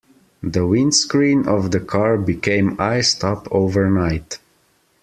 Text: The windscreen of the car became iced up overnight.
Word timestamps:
The 0.41 0.65
windscreen 0.65 1.47
of 1.47 1.69
the 1.69 1.79
car 1.79 2.17
became 2.17 2.75
iced 2.79 3.23
up 3.23 3.47
overnight. 3.51 4.39